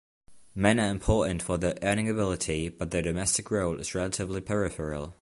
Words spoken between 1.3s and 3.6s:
for their earning ability, but their domestic